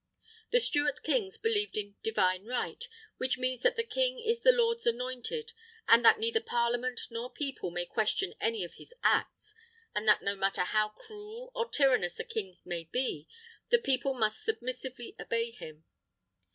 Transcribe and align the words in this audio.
The 0.51 0.59
Stuart 0.59 1.03
Kings 1.03 1.37
believed 1.37 1.77
in 1.77 1.93
"divine 2.01 2.43
right," 2.47 2.83
which 3.17 3.37
means 3.37 3.61
that 3.61 3.75
the 3.75 3.83
King 3.83 4.19
is 4.19 4.39
the 4.39 4.51
Lord's 4.51 4.87
annointed, 4.87 5.53
and 5.87 6.03
that 6.03 6.17
neither 6.17 6.41
Parliament 6.41 7.01
nor 7.11 7.29
People 7.31 7.69
may 7.69 7.85
question 7.85 8.33
any 8.41 8.63
of 8.63 8.73
his 8.79 8.95
acts; 9.03 9.53
and 9.93 10.07
that 10.07 10.23
no 10.23 10.33
matter 10.35 10.63
how 10.63 10.89
cruel 10.89 11.51
or 11.53 11.69
tyrannous 11.69 12.19
a 12.19 12.23
King 12.23 12.57
may 12.65 12.85
be, 12.85 13.27
the 13.69 13.77
People 13.77 14.15
must 14.15 14.43
submissively 14.43 15.15
obey 15.19 15.51
him. 15.51 15.83